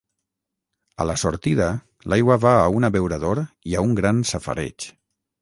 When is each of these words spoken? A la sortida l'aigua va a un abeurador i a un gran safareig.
A 1.03 1.05
la 1.09 1.15
sortida 1.23 1.67
l'aigua 2.13 2.39
va 2.47 2.55
a 2.63 2.65
un 2.79 2.89
abeurador 2.91 3.43
i 3.75 3.79
a 3.79 3.85
un 3.91 3.95
gran 4.01 4.25
safareig. 4.33 4.91